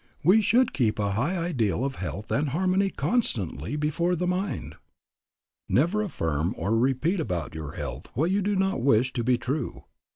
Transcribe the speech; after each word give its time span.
We 0.23 0.41
should 0.41 0.73
keep 0.73 0.97
a 0.97 1.11
high 1.11 1.37
ideal 1.37 1.85
of 1.85 1.97
health 1.97 2.31
and 2.31 2.49
harmony 2.49 2.89
constantly 2.89 3.75
before 3.75 4.15
the 4.15 4.25
mind.... 4.25 4.73
"Never 5.69 6.01
affirm 6.01 6.55
or 6.57 6.75
repeat 6.75 7.19
about 7.19 7.53
your 7.53 7.73
health 7.73 8.07
what 8.15 8.31
you 8.31 8.41
do 8.41 8.55
not 8.55 8.81
wish 8.81 9.13
to 9.13 9.23
be 9.23 9.37
true. 9.37 9.83